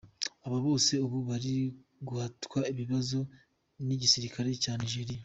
Abo 0.45 0.57
bose 0.67 0.93
ubu 1.05 1.17
bari 1.29 1.55
guhatwa 2.07 2.59
ibibazo 2.71 3.19
n’igisirikare 3.85 4.49
cya 4.63 4.73
Nigeria. 4.81 5.19